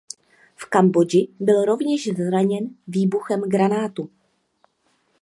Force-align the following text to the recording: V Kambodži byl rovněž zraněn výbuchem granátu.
V 0.55 0.65
Kambodži 0.65 1.27
byl 1.39 1.65
rovněž 1.65 2.13
zraněn 2.17 2.69
výbuchem 2.87 3.41
granátu. 3.41 4.09